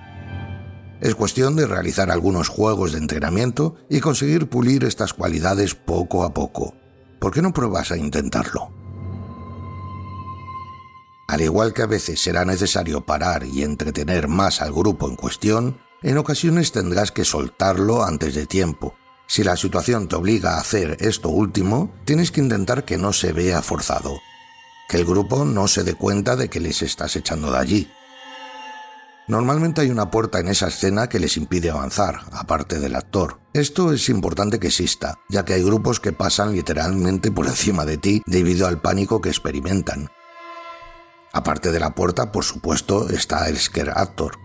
Es 1.00 1.14
cuestión 1.14 1.55
de 1.55 1.67
realizar 1.67 2.11
algunos 2.11 2.49
juegos 2.49 2.93
de 2.93 2.99
entrenamiento 2.99 3.76
y 3.88 4.00
conseguir 4.00 4.49
pulir 4.49 4.85
estas 4.85 5.12
cualidades 5.12 5.75
poco 5.75 6.25
a 6.25 6.35
poco. 6.35 6.75
¿Por 7.21 7.33
qué 7.33 7.40
no 7.40 7.52
pruebas 7.52 7.93
a 7.93 7.97
intentarlo? 7.97 8.73
Al 11.28 11.43
igual 11.43 11.75
que 11.75 11.83
a 11.83 11.87
veces 11.87 12.21
será 12.21 12.45
necesario 12.45 13.05
parar 13.05 13.45
y 13.45 13.62
entretener 13.62 14.28
más 14.28 14.62
al 14.62 14.73
grupo 14.73 15.09
en 15.09 15.14
cuestión, 15.14 15.78
en 16.02 16.17
ocasiones 16.17 16.73
tendrás 16.73 17.12
que 17.12 17.25
soltarlo 17.25 18.02
antes 18.02 18.35
de 18.35 18.47
tiempo. 18.47 18.95
Si 19.26 19.45
la 19.45 19.57
situación 19.57 20.09
te 20.09 20.17
obliga 20.17 20.55
a 20.55 20.61
hacer 20.61 20.97
esto 21.00 21.28
último, 21.28 21.93
tienes 22.05 22.31
que 22.31 22.40
intentar 22.40 22.85
que 22.85 22.97
no 22.97 23.12
se 23.12 23.33
vea 23.33 23.61
forzado, 23.62 24.19
que 24.88 24.97
el 24.97 25.05
grupo 25.05 25.45
no 25.45 25.69
se 25.69 25.85
dé 25.85 25.95
cuenta 25.95 26.35
de 26.35 26.49
que 26.49 26.61
les 26.61 26.81
estás 26.83 27.14
echando 27.14 27.52
de 27.52 27.59
allí. 27.59 27.90
Normalmente 29.28 29.82
hay 29.82 29.90
una 29.90 30.11
puerta 30.11 30.40
en 30.40 30.49
esa 30.49 30.68
escena 30.68 31.11
que 31.11 31.18
les 31.18 31.37
impide 31.37 31.68
avanzar, 31.70 32.23
aparte 32.32 32.80
del 32.80 32.97
actor. 32.97 33.38
Esto 33.52 33.92
es 33.92 34.08
importante 34.08 34.58
que 34.58 34.68
exista, 34.68 35.16
ya 35.28 35.44
que 35.44 35.52
hay 35.52 35.62
grupos 35.62 36.00
que 36.00 36.14
pasan 36.14 36.54
literalmente 36.54 37.30
por 37.30 37.47
encima 37.47 37.85
de 37.85 37.99
ti 37.99 38.23
debido 38.25 38.66
al 38.66 38.80
pánico 38.80 39.20
que 39.20 39.28
experimentan. 39.28 40.08
Aparte 41.35 41.70
de 41.73 41.78
la 41.78 41.94
puerta, 41.94 42.32
por 42.32 42.42
supuesto, 42.42 43.11
está 43.11 43.47
el 43.50 43.58
scare 43.58 43.92
actor. 43.94 44.38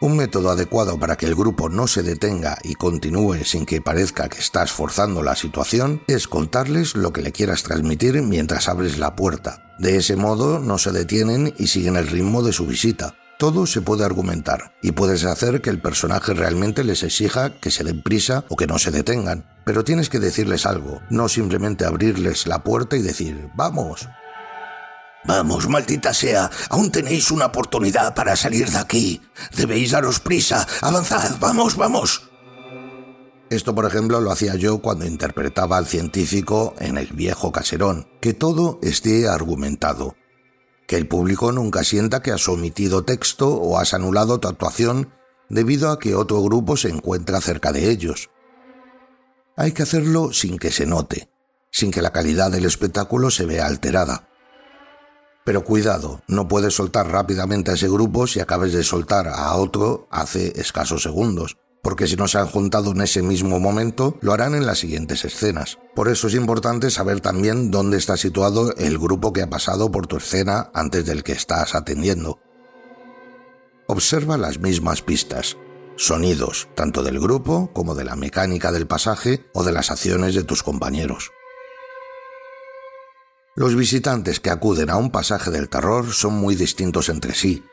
Un 0.00 0.16
método 0.16 0.50
adecuado 0.50 1.00
para 1.00 1.16
que 1.16 1.26
el 1.26 1.34
grupo 1.34 1.68
no 1.68 1.88
se 1.88 2.04
detenga 2.04 2.58
y 2.62 2.74
continúe 2.74 3.44
sin 3.44 3.66
que 3.66 3.82
parezca 3.82 4.28
que 4.28 4.38
estás 4.38 4.70
forzando 4.70 5.24
la 5.24 5.34
situación 5.34 6.02
es 6.06 6.28
contarles 6.28 6.94
lo 6.94 7.12
que 7.12 7.22
le 7.22 7.32
quieras 7.32 7.64
transmitir 7.64 8.22
mientras 8.22 8.68
abres 8.68 8.98
la 8.98 9.16
puerta. 9.16 9.69
De 9.80 9.96
ese 9.96 10.14
modo 10.14 10.58
no 10.58 10.76
se 10.76 10.92
detienen 10.92 11.54
y 11.56 11.68
siguen 11.68 11.96
el 11.96 12.06
ritmo 12.06 12.42
de 12.42 12.52
su 12.52 12.66
visita. 12.66 13.14
Todo 13.38 13.64
se 13.64 13.80
puede 13.80 14.04
argumentar 14.04 14.74
y 14.82 14.92
puedes 14.92 15.24
hacer 15.24 15.62
que 15.62 15.70
el 15.70 15.80
personaje 15.80 16.34
realmente 16.34 16.84
les 16.84 17.02
exija 17.02 17.58
que 17.58 17.70
se 17.70 17.82
den 17.82 18.02
prisa 18.02 18.44
o 18.50 18.56
que 18.56 18.66
no 18.66 18.78
se 18.78 18.90
detengan. 18.90 19.46
Pero 19.64 19.82
tienes 19.82 20.10
que 20.10 20.18
decirles 20.18 20.66
algo, 20.66 21.00
no 21.08 21.30
simplemente 21.30 21.86
abrirles 21.86 22.46
la 22.46 22.62
puerta 22.62 22.94
y 22.94 23.00
decir, 23.00 23.48
vamos. 23.54 24.06
Vamos, 25.24 25.66
maldita 25.66 26.12
sea, 26.12 26.50
aún 26.68 26.92
tenéis 26.92 27.30
una 27.30 27.46
oportunidad 27.46 28.14
para 28.14 28.36
salir 28.36 28.68
de 28.68 28.76
aquí. 28.76 29.22
Debéis 29.56 29.92
daros 29.92 30.20
prisa, 30.20 30.66
avanzad, 30.82 31.38
vamos, 31.40 31.76
vamos. 31.76 32.29
Esto, 33.50 33.74
por 33.74 33.84
ejemplo, 33.84 34.20
lo 34.20 34.30
hacía 34.30 34.54
yo 34.54 34.78
cuando 34.78 35.06
interpretaba 35.06 35.76
al 35.76 35.86
científico 35.86 36.74
en 36.78 36.96
El 36.96 37.08
viejo 37.08 37.50
caserón, 37.50 38.06
que 38.20 38.32
todo 38.32 38.78
esté 38.80 39.26
argumentado, 39.28 40.14
que 40.86 40.96
el 40.96 41.08
público 41.08 41.50
nunca 41.50 41.82
sienta 41.82 42.22
que 42.22 42.30
has 42.30 42.48
omitido 42.48 43.02
texto 43.02 43.48
o 43.48 43.76
has 43.76 43.92
anulado 43.92 44.38
tu 44.38 44.46
actuación 44.46 45.12
debido 45.48 45.90
a 45.90 45.98
que 45.98 46.14
otro 46.14 46.40
grupo 46.42 46.76
se 46.76 46.90
encuentra 46.90 47.40
cerca 47.40 47.72
de 47.72 47.90
ellos. 47.90 48.30
Hay 49.56 49.72
que 49.72 49.82
hacerlo 49.82 50.32
sin 50.32 50.56
que 50.56 50.70
se 50.70 50.86
note, 50.86 51.28
sin 51.72 51.90
que 51.90 52.02
la 52.02 52.12
calidad 52.12 52.52
del 52.52 52.66
espectáculo 52.66 53.32
se 53.32 53.46
vea 53.46 53.66
alterada. 53.66 54.28
Pero 55.44 55.64
cuidado, 55.64 56.22
no 56.28 56.46
puedes 56.46 56.74
soltar 56.74 57.08
rápidamente 57.10 57.72
a 57.72 57.74
ese 57.74 57.88
grupo 57.88 58.28
si 58.28 58.38
acabes 58.38 58.72
de 58.72 58.84
soltar 58.84 59.26
a 59.26 59.56
otro 59.56 60.06
hace 60.12 60.52
escasos 60.60 61.02
segundos 61.02 61.56
porque 61.82 62.06
si 62.06 62.16
no 62.16 62.28
se 62.28 62.38
han 62.38 62.46
juntado 62.46 62.92
en 62.92 63.00
ese 63.00 63.22
mismo 63.22 63.58
momento, 63.58 64.18
lo 64.20 64.32
harán 64.32 64.54
en 64.54 64.66
las 64.66 64.78
siguientes 64.78 65.24
escenas. 65.24 65.78
Por 65.94 66.08
eso 66.08 66.28
es 66.28 66.34
importante 66.34 66.90
saber 66.90 67.20
también 67.20 67.70
dónde 67.70 67.96
está 67.96 68.16
situado 68.16 68.74
el 68.76 68.98
grupo 68.98 69.32
que 69.32 69.42
ha 69.42 69.50
pasado 69.50 69.90
por 69.90 70.06
tu 70.06 70.16
escena 70.16 70.70
antes 70.74 71.06
del 71.06 71.22
que 71.22 71.32
estás 71.32 71.74
atendiendo. 71.74 72.38
Observa 73.86 74.38
las 74.38 74.60
mismas 74.60 75.02
pistas, 75.02 75.56
sonidos, 75.96 76.68
tanto 76.74 77.02
del 77.02 77.18
grupo 77.18 77.72
como 77.72 77.94
de 77.94 78.04
la 78.04 78.16
mecánica 78.16 78.72
del 78.72 78.86
pasaje 78.86 79.46
o 79.52 79.64
de 79.64 79.72
las 79.72 79.90
acciones 79.90 80.34
de 80.34 80.44
tus 80.44 80.62
compañeros. 80.62 81.32
Los 83.56 83.74
visitantes 83.74 84.38
que 84.38 84.50
acuden 84.50 84.90
a 84.90 84.96
un 84.96 85.10
pasaje 85.10 85.50
del 85.50 85.68
terror 85.68 86.12
son 86.12 86.34
muy 86.34 86.54
distintos 86.54 87.08
entre 87.08 87.34
sí, 87.34 87.64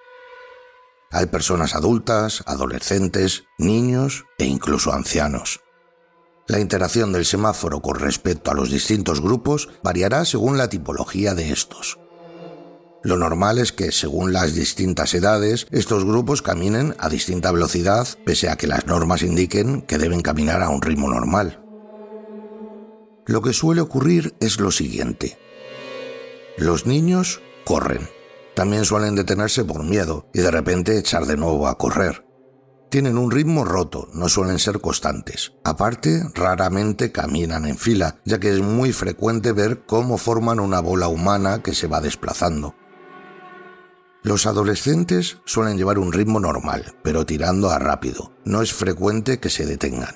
hay 1.12 1.28
personas 1.28 1.76
adultas, 1.76 2.44
adolescentes, 2.46 3.46
niños 3.58 4.26
e 4.38 4.46
incluso 4.46 4.94
ancianos. 4.94 5.62
La 6.48 6.60
interacción 6.60 7.12
del 7.12 7.26
semáforo 7.26 7.82
con 7.82 8.00
respecto 8.00 8.52
a 8.52 8.54
los 8.54 8.72
distintos 8.72 9.22
grupos 9.22 9.70
variará 9.84 10.24
según 10.26 10.58
la 10.58 10.70
tipología 10.70 11.34
de 11.34 11.52
estos. 11.52 12.00
Lo 13.04 13.18
normal 13.18 13.58
es 13.58 13.72
que, 13.72 13.92
según 13.92 14.34
las 14.34 14.54
distintas 14.54 15.14
edades, 15.14 15.68
estos 15.72 16.04
grupos 16.04 16.42
caminen 16.42 16.96
a 17.00 17.10
distinta 17.10 17.52
velocidad, 17.52 18.08
pese 18.26 18.50
a 18.50 18.56
que 18.56 18.68
las 18.68 18.86
normas 18.86 19.24
indiquen 19.24 19.82
que 19.82 19.98
deben 19.98 20.22
caminar 20.22 20.62
a 20.64 20.70
un 20.70 20.82
ritmo 20.82 21.10
normal. 21.10 21.64
Lo 23.26 23.42
que 23.42 23.54
suele 23.54 23.82
ocurrir 23.82 24.36
es 24.40 24.60
lo 24.60 24.72
siguiente. 24.72 25.38
Los 26.58 26.86
niños 26.86 27.42
corren, 27.66 28.10
también 28.58 28.86
suelen 28.86 29.14
detenerse 29.14 29.64
por 29.64 29.84
miedo 29.84 30.32
y 30.34 30.40
de 30.40 30.50
repente 30.50 30.98
echar 30.98 31.28
de 31.28 31.38
nuevo 31.38 31.68
a 31.68 31.78
correr. 31.78 32.26
Tienen 32.90 33.20
un 33.20 33.30
ritmo 33.30 33.64
roto, 33.64 34.08
no 34.16 34.30
suelen 34.30 34.58
ser 34.58 34.82
constantes. 34.82 35.54
Aparte, 35.64 36.24
raramente 36.34 37.12
caminan 37.12 37.68
en 37.68 37.78
fila, 37.78 38.20
ya 38.26 38.40
que 38.40 38.50
es 38.50 38.60
muy 38.60 38.94
frecuente 38.94 39.52
ver 39.52 39.86
cómo 39.86 40.18
forman 40.18 40.60
una 40.60 40.80
bola 40.80 41.08
humana 41.08 41.62
que 41.62 41.76
se 41.76 41.86
va 41.86 42.02
desplazando. 42.02 42.74
Los 44.24 44.48
adolescentes 44.48 45.38
suelen 45.46 45.78
llevar 45.78 46.00
un 46.00 46.12
ritmo 46.12 46.40
normal, 46.40 46.96
pero 47.04 47.28
tirando 47.28 47.70
a 47.70 47.78
rápido. 47.78 48.34
No 48.44 48.64
es 48.64 48.74
frecuente 48.74 49.40
que 49.40 49.52
se 49.52 49.68
detengan. 49.68 50.16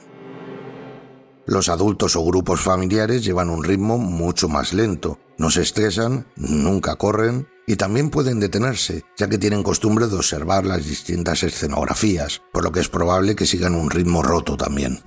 Los 1.46 1.70
adultos 1.70 2.16
o 2.16 2.26
grupos 2.26 2.62
familiares 2.62 3.24
llevan 3.24 3.52
un 3.52 3.64
ritmo 3.64 4.00
mucho 4.00 4.50
más 4.50 4.74
lento. 4.74 5.20
No 5.38 5.52
se 5.52 5.62
estresan, 5.62 6.26
nunca 6.36 6.96
corren 6.96 7.51
y 7.68 7.76
también 7.76 8.10
pueden 8.10 8.40
detenerse, 8.40 9.04
ya 9.18 9.28
que 9.28 9.38
tienen 9.38 9.64
costumbre 9.64 10.08
de 10.08 10.16
observar 10.16 10.66
las 10.66 10.86
distintas 10.86 11.44
escenografías, 11.44 12.42
por 12.52 12.64
lo 12.64 12.72
que 12.72 12.80
es 12.80 12.90
probable 12.90 13.36
que 13.36 13.46
sigan 13.46 13.76
un 13.76 13.90
ritmo 13.90 14.24
roto 14.24 14.58
también. 14.58 15.02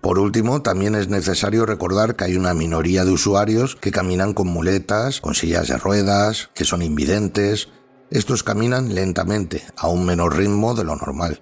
Por 0.00 0.18
último, 0.18 0.62
también 0.62 0.96
es 0.96 1.08
necesario 1.08 1.64
recordar 1.64 2.16
que 2.16 2.24
hay 2.24 2.36
una 2.36 2.54
minoría 2.54 3.04
de 3.04 3.12
usuarios 3.12 3.76
que 3.76 3.92
caminan 3.92 4.34
con 4.34 4.48
muletas, 4.48 5.20
con 5.20 5.34
sillas 5.34 5.68
de 5.68 5.78
ruedas, 5.78 6.50
que 6.54 6.64
son 6.64 6.82
invidentes. 6.82 7.68
Estos 8.10 8.42
caminan 8.42 8.94
lentamente, 8.96 9.62
a 9.76 9.86
un 9.86 10.04
menor 10.04 10.36
ritmo 10.36 10.74
de 10.74 10.82
lo 10.82 10.96
normal. 10.96 11.40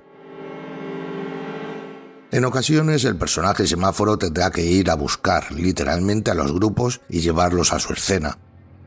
En 2.32 2.44
ocasiones 2.44 3.04
el 3.04 3.16
personaje 3.16 3.66
semáforo 3.66 4.18
tendrá 4.18 4.50
que 4.50 4.64
ir 4.64 4.90
a 4.90 4.94
buscar 4.94 5.50
literalmente 5.50 6.30
a 6.30 6.34
los 6.34 6.52
grupos 6.52 7.00
y 7.08 7.20
llevarlos 7.20 7.72
a 7.72 7.80
su 7.80 7.94
escena, 7.94 8.38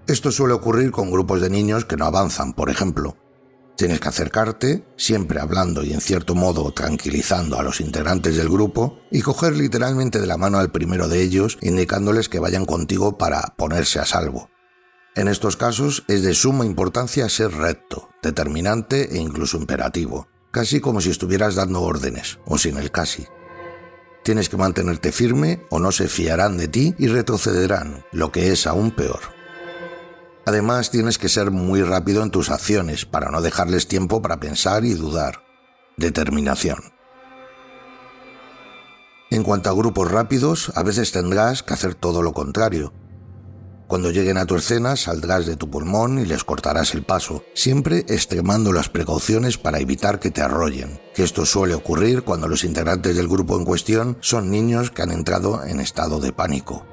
esto 0.08 0.32
suele 0.32 0.54
ocurrir 0.54 0.92
con 0.92 1.12
grupos 1.12 1.42
de 1.42 1.50
niños 1.50 1.86
que 1.86 1.98
no 1.98 2.06
avanzan, 2.06 2.54
por 2.54 2.70
ejemplo. 2.70 3.18
Tienes 3.76 4.00
que 4.00 4.10
acercarte, 4.10 4.86
siempre 4.98 5.40
hablando 5.40 5.84
y 5.84 5.94
en 5.94 6.02
cierto 6.02 6.36
modo 6.36 6.72
tranquilizando 6.72 7.58
a 7.58 7.64
los 7.64 7.82
integrantes 7.82 8.36
del 8.36 8.50
grupo, 8.50 9.00
y 9.10 9.22
coger 9.22 9.56
literalmente 9.56 10.20
de 10.20 10.28
la 10.28 10.38
mano 10.38 10.60
al 10.60 10.72
primero 10.72 11.08
de 11.08 11.22
ellos, 11.22 11.58
indicándoles 11.62 12.30
que 12.30 12.40
vayan 12.40 12.66
contigo 12.66 13.18
para 13.18 13.54
ponerse 13.58 14.00
a 14.00 14.06
salvo. 14.06 14.50
En 15.16 15.28
estos 15.28 15.58
casos 15.58 16.04
es 16.08 16.24
de 16.24 16.34
suma 16.34 16.66
importancia 16.66 17.30
ser 17.30 17.52
recto, 17.52 18.10
determinante 18.22 19.16
e 19.16 19.20
incluso 19.20 19.58
imperativo, 19.58 20.28
casi 20.52 20.80
como 20.80 21.02
si 21.02 21.10
estuvieras 21.10 21.56
dando 21.56 21.82
órdenes, 21.82 22.40
o 22.46 22.58
sin 22.58 22.78
el 22.78 22.92
casi. 22.92 23.26
Tienes 24.24 24.50
que 24.50 24.58
mantenerte 24.58 25.12
firme 25.12 25.66
o 25.70 25.80
no 25.80 25.92
se 25.92 26.08
fiarán 26.08 26.58
de 26.58 26.68
ti 26.68 26.96
y 26.98 27.08
retrocederán, 27.08 28.06
lo 28.12 28.32
que 28.32 28.52
es 28.52 28.68
aún 28.68 28.92
peor. 28.92 29.43
Además, 30.46 30.92
tienes 30.92 31.18
que 31.18 31.30
ser 31.30 31.52
muy 31.52 31.84
rápido 31.84 32.22
en 32.22 32.32
tus 32.32 32.50
acciones 32.50 33.06
para 33.06 33.32
no 33.32 33.42
dejarles 33.42 33.88
tiempo 33.88 34.22
para 34.22 34.40
pensar 34.40 34.84
y 34.84 34.94
dudar. 34.94 35.44
Determinación. 35.96 36.94
En 39.30 39.44
cuanto 39.44 39.70
a 39.70 39.74
grupos 39.74 40.12
rápidos, 40.12 40.72
a 40.76 40.84
veces 40.84 41.12
tendrás 41.12 41.64
que 41.64 41.74
hacer 41.74 41.96
todo 41.96 42.22
lo 42.22 42.34
contrario. 42.34 42.94
Cuando 43.88 44.12
lleguen 44.12 44.38
a 44.38 44.46
tu 44.46 44.56
escena, 44.56 44.96
saldrás 44.96 45.46
de 45.46 45.56
tu 45.56 45.70
pulmón 45.70 46.20
y 46.20 46.26
les 46.26 46.44
cortarás 46.44 46.94
el 46.94 47.04
paso, 47.04 47.44
siempre 47.54 48.06
extremando 48.10 48.74
las 48.74 48.90
precauciones 48.90 49.58
para 49.58 49.80
evitar 49.80 50.20
que 50.20 50.32
te 50.32 50.42
arrollen, 50.42 51.00
que 51.14 51.24
esto 51.24 51.46
suele 51.46 51.74
ocurrir 51.74 52.24
cuando 52.24 52.48
los 52.48 52.64
integrantes 52.64 53.16
del 53.16 53.28
grupo 53.28 53.58
en 53.58 53.66
cuestión 53.66 54.18
son 54.20 54.50
niños 54.50 54.92
que 54.92 55.04
han 55.04 55.12
entrado 55.12 55.64
en 55.64 55.80
estado 55.80 56.20
de 56.20 56.34
pánico. 56.34 56.86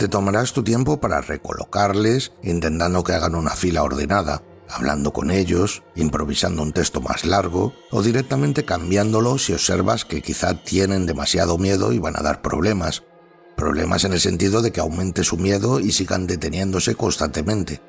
Te 0.00 0.08
tomarás 0.08 0.54
tu 0.54 0.64
tiempo 0.64 0.98
para 0.98 1.20
recolocarles, 1.20 2.32
intentando 2.42 3.04
que 3.04 3.12
hagan 3.12 3.34
una 3.34 3.50
fila 3.50 3.82
ordenada. 3.82 4.42
hablando 4.66 5.12
con 5.12 5.30
ellos, 5.30 5.82
improvisando 5.94 6.62
un 6.62 6.72
texto 6.72 7.02
más 7.02 7.26
largo 7.26 7.74
o 7.90 8.02
directamente 8.02 8.64
cambiándolo 8.64 9.36
si 9.36 9.52
observas 9.52 10.06
que 10.06 10.22
quizá 10.22 10.54
tienen 10.54 11.04
demasiado 11.04 11.58
miedo 11.58 11.92
y 11.92 11.98
van 11.98 12.16
a 12.16 12.22
dar 12.22 12.40
problemas. 12.40 13.02
Problemas 13.56 14.04
en 14.04 14.14
el 14.14 14.20
sentido 14.20 14.62
de 14.62 14.72
que 14.72 14.80
aumente 14.80 15.22
su 15.22 15.36
miedo 15.36 15.80
y 15.80 15.92
sigan 15.92 16.26
deteniéndose 16.26 16.94
constantemente. 16.94 17.82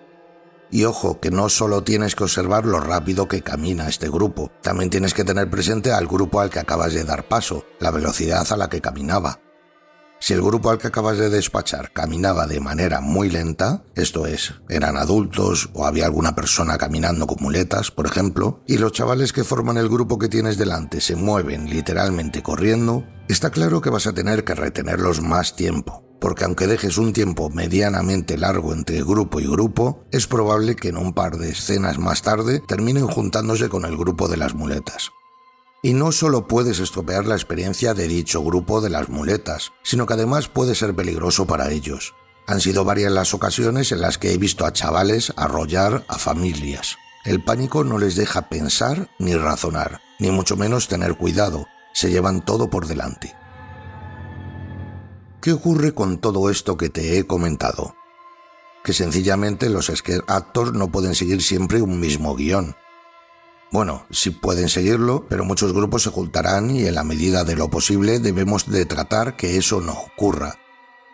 Y 0.69 0.83
ojo, 0.83 1.21
que 1.21 1.31
no 1.31 1.47
solo 1.47 1.81
tienes 1.81 2.15
que 2.15 2.25
observar 2.25 2.65
lo 2.65 2.81
rápido 2.81 3.29
que 3.29 3.41
camina 3.41 3.87
este 3.87 4.09
grupo, 4.09 4.51
también 4.61 4.89
tienes 4.89 5.13
que 5.13 5.23
tener 5.23 5.49
presente 5.49 5.93
al 5.93 6.07
grupo 6.07 6.41
al 6.41 6.49
que 6.49 6.59
acabas 6.59 6.93
de 6.93 7.05
dar 7.05 7.29
paso, 7.29 7.63
la 7.79 7.91
velocidad 7.91 8.45
a 8.51 8.57
la 8.57 8.67
que 8.67 8.81
caminaba. 8.81 9.39
Si 10.21 10.33
el 10.33 10.41
grupo 10.43 10.69
al 10.69 10.77
que 10.77 10.87
acabas 10.87 11.17
de 11.17 11.31
despachar 11.31 11.91
caminaba 11.93 12.45
de 12.45 12.59
manera 12.59 13.01
muy 13.01 13.31
lenta, 13.31 13.83
esto 13.95 14.27
es, 14.27 14.53
eran 14.69 14.95
adultos 14.95 15.71
o 15.73 15.87
había 15.87 16.05
alguna 16.05 16.35
persona 16.35 16.77
caminando 16.77 17.25
con 17.25 17.41
muletas, 17.41 17.89
por 17.89 18.05
ejemplo, 18.05 18.61
y 18.67 18.77
los 18.77 18.91
chavales 18.91 19.33
que 19.33 19.43
forman 19.43 19.77
el 19.77 19.89
grupo 19.89 20.19
que 20.19 20.29
tienes 20.29 20.59
delante 20.59 21.01
se 21.01 21.15
mueven 21.15 21.71
literalmente 21.71 22.43
corriendo, 22.43 23.03
está 23.29 23.49
claro 23.49 23.81
que 23.81 23.89
vas 23.89 24.05
a 24.05 24.13
tener 24.13 24.43
que 24.43 24.53
retenerlos 24.53 25.21
más 25.21 25.55
tiempo 25.55 26.05
porque 26.21 26.45
aunque 26.45 26.67
dejes 26.67 26.99
un 26.99 27.13
tiempo 27.13 27.49
medianamente 27.49 28.37
largo 28.37 28.73
entre 28.73 29.03
grupo 29.03 29.39
y 29.39 29.47
grupo, 29.47 30.05
es 30.11 30.27
probable 30.27 30.75
que 30.75 30.89
en 30.89 30.97
un 30.97 31.13
par 31.13 31.37
de 31.37 31.49
escenas 31.49 31.97
más 31.97 32.21
tarde 32.21 32.61
terminen 32.67 33.07
juntándose 33.07 33.69
con 33.69 33.85
el 33.85 33.97
grupo 33.97 34.27
de 34.27 34.37
las 34.37 34.53
muletas. 34.53 35.09
Y 35.81 35.93
no 35.93 36.11
solo 36.11 36.47
puedes 36.47 36.79
estropear 36.79 37.25
la 37.25 37.35
experiencia 37.35 37.93
de 37.93 38.07
dicho 38.07 38.43
grupo 38.43 38.81
de 38.81 38.89
las 38.89 39.09
muletas, 39.09 39.71
sino 39.83 40.05
que 40.05 40.13
además 40.13 40.47
puede 40.47 40.75
ser 40.75 40.95
peligroso 40.95 41.47
para 41.47 41.71
ellos. 41.71 42.13
Han 42.47 42.61
sido 42.61 42.83
varias 42.83 43.11
las 43.11 43.33
ocasiones 43.33 43.91
en 43.91 44.01
las 44.01 44.17
que 44.17 44.33
he 44.33 44.37
visto 44.37 44.65
a 44.65 44.73
chavales 44.73 45.33
arrollar 45.35 46.05
a 46.07 46.17
familias. 46.17 46.97
El 47.23 47.43
pánico 47.43 47.83
no 47.83 47.97
les 47.97 48.15
deja 48.15 48.49
pensar 48.49 49.09
ni 49.19 49.35
razonar, 49.35 50.01
ni 50.19 50.31
mucho 50.31 50.57
menos 50.57 50.87
tener 50.87 51.17
cuidado, 51.17 51.67
se 51.93 52.09
llevan 52.09 52.43
todo 52.43 52.69
por 52.69 52.87
delante. 52.87 53.35
¿Qué 55.41 55.53
ocurre 55.53 55.93
con 55.93 56.19
todo 56.19 56.49
esto 56.49 56.77
que 56.77 56.89
te 56.89 57.17
he 57.17 57.25
comentado? 57.25 57.95
Que 58.83 58.93
sencillamente 58.93 59.69
los 59.69 59.87
scare 59.87 60.21
actors 60.27 60.73
no 60.73 60.91
pueden 60.91 61.15
seguir 61.15 61.41
siempre 61.41 61.81
un 61.81 61.99
mismo 61.99 62.35
guion. 62.35 62.75
Bueno, 63.71 64.05
sí 64.11 64.31
pueden 64.31 64.67
seguirlo, 64.67 65.25
pero 65.29 65.45
muchos 65.45 65.71
grupos 65.71 66.03
se 66.03 66.09
juntarán 66.09 66.71
y 66.71 66.85
en 66.85 66.95
la 66.95 67.05
medida 67.05 67.45
de 67.45 67.55
lo 67.55 67.69
posible 67.69 68.19
debemos 68.19 68.69
de 68.69 68.85
tratar 68.85 69.37
que 69.37 69.55
eso 69.55 69.79
no 69.79 69.93
ocurra. 69.93 70.55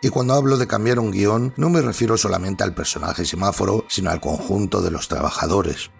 Y 0.02 0.08
cuando 0.08 0.34
hablo 0.34 0.56
de 0.56 0.66
cambiar 0.66 0.98
un 0.98 1.12
guion, 1.12 1.54
no 1.56 1.70
me 1.70 1.82
refiero 1.82 2.16
solamente 2.16 2.64
al 2.64 2.74
personaje 2.74 3.24
semáforo, 3.24 3.84
sino 3.88 4.10
al 4.10 4.20
conjunto 4.20 4.82
de 4.82 4.90
los 4.90 5.06
trabajadores. 5.06 5.92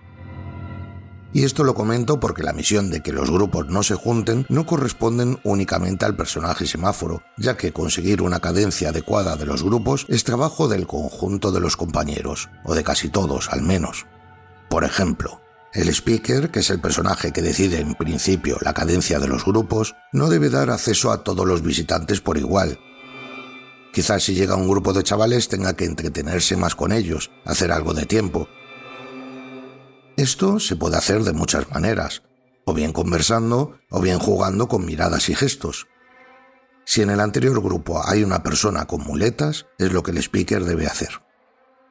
Y 1.33 1.45
esto 1.45 1.63
lo 1.63 1.75
comento 1.75 2.19
porque 2.19 2.43
la 2.43 2.53
misión 2.53 2.91
de 2.91 3.03
que 3.03 3.13
los 3.13 3.31
grupos 3.31 3.69
no 3.69 3.85
se 3.85 3.95
junten 3.95 4.45
no 4.49 4.67
corresponden 4.67 5.39
únicamente 5.45 6.07
al 6.07 6.17
personaje 6.17 6.67
semáforo, 6.67 7.23
ya 7.37 7.57
que 7.57 7.73
conseguir 7.73 8.21
una 8.21 8.41
cadencia 8.41 8.89
adecuada 8.89 9.37
de 9.37 9.47
los 9.47 9.63
grupos 9.63 10.07
es 10.09 10.25
trabajo 10.25 10.67
del 10.67 10.89
conjunto 10.89 11.53
de 11.53 11.61
los 11.61 11.77
compañeros, 11.77 12.49
o 12.65 12.75
de 12.75 12.83
casi 12.83 13.11
todos 13.11 13.49
al 13.51 13.63
menos. 13.63 14.07
Por 14.69 14.85
ejemplo, 14.85 15.41
el 15.75 15.89
speaker, 15.89 16.51
que 16.51 16.61
es 16.61 16.71
el 16.71 16.81
personaje 16.81 17.33
que 17.33 17.43
decide 17.43 17.81
en 17.81 17.95
principio 17.95 18.59
la 18.63 18.75
cadencia 18.75 19.19
de 19.19 19.29
los 19.29 19.45
grupos, 19.45 19.95
no 20.13 20.29
debe 20.29 20.51
dar 20.51 20.71
acceso 20.71 21.13
a 21.13 21.23
todos 21.25 21.47
los 21.47 21.63
visitantes 21.63 22.21
por 22.21 22.39
igual. 22.39 22.79
Quizás 23.93 24.23
si 24.23 24.35
llega 24.35 24.57
un 24.57 24.69
grupo 24.69 24.93
de 24.93 25.03
chavales 25.03 25.49
tenga 25.49 25.75
que 25.75 25.85
entretenerse 25.85 26.57
más 26.57 26.75
con 26.75 26.93
ellos, 26.93 27.31
hacer 27.45 27.73
algo 27.73 27.95
de 27.95 28.07
tiempo, 28.07 28.49
esto 30.19 30.59
se 30.59 30.75
puede 30.75 30.97
hacer 30.97 31.23
de 31.23 31.33
muchas 31.33 31.71
maneras, 31.71 32.25
o 32.65 32.75
bien 32.75 32.93
conversando, 32.93 33.79
o 33.89 34.01
bien 34.01 34.19
jugando 34.19 34.67
con 34.67 34.85
miradas 34.85 35.29
y 35.29 35.35
gestos. 35.37 35.87
Si 36.85 37.03
en 37.03 37.11
el 37.11 37.21
anterior 37.21 37.63
grupo 37.63 38.03
hay 38.05 38.25
una 38.25 38.43
persona 38.43 38.87
con 38.87 39.03
muletas, 39.03 39.67
es 39.79 39.93
lo 39.93 40.03
que 40.03 40.11
el 40.11 40.19
speaker 40.19 40.65
debe 40.65 40.89
hacer. 40.89 41.28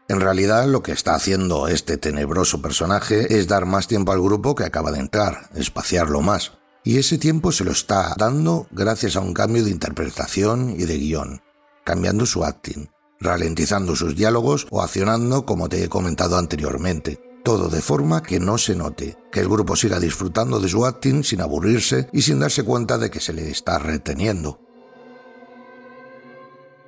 En 0.10 0.22
realidad 0.22 0.66
lo 0.68 0.84
que 0.84 0.94
está 0.94 1.16
haciendo 1.16 1.68
este 1.68 1.98
tenebroso 1.98 2.62
personaje 2.62 3.38
es 3.38 3.48
dar 3.48 3.66
más 3.66 3.88
tiempo 3.88 4.14
al 4.14 4.22
grupo 4.22 4.56
que 4.56 4.64
acaba 4.64 4.92
de 4.92 5.00
entrar, 5.00 5.50
espaciarlo 5.54 6.22
más. 6.22 6.54
Y 6.86 6.98
ese 6.98 7.18
tiempo 7.18 7.52
se 7.52 7.66
lo 7.66 7.72
está 7.72 8.14
dando 8.18 8.68
gracias 8.72 9.18
a 9.18 9.20
un 9.20 9.34
cambio 9.34 9.66
de 9.66 9.72
interpretación 9.72 10.76
y 10.78 10.86
de 10.86 10.98
guion, 10.98 11.42
cambiando 11.84 12.26
su 12.26 12.46
acting, 12.46 12.88
ralentizando 13.20 13.98
sus 13.98 14.16
diálogos 14.16 14.68
o 14.70 14.82
accionando 14.82 15.46
como 15.46 15.68
te 15.68 15.84
he 15.84 15.90
comentado 15.90 16.38
anteriormente, 16.38 17.20
todo 17.44 17.68
de 17.68 17.82
forma 17.82 18.24
que 18.24 18.40
no 18.40 18.58
se 18.58 18.76
note, 18.76 19.18
que 19.30 19.42
el 19.42 19.50
grupo 19.50 19.76
siga 19.76 20.00
disfrutando 20.00 20.62
de 20.62 20.70
su 20.70 20.86
acting 20.86 21.26
sin 21.26 21.42
aburrirse 21.42 22.08
y 22.14 22.22
sin 22.22 22.40
darse 22.40 22.64
cuenta 22.64 22.98
de 22.98 23.12
que 23.12 23.20
se 23.20 23.34
le 23.34 23.50
está 23.50 23.78
reteniendo. 23.78 24.62